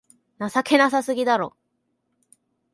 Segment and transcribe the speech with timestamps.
[0.51, 1.55] 情けなさすぎだろ